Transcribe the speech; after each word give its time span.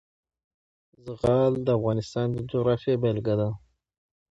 زغال 1.05 1.53
د 1.65 1.67
افغانستان 1.77 2.27
د 2.31 2.37
جغرافیې 2.51 2.95
بېلګه 3.01 3.35
ده. 3.39 3.49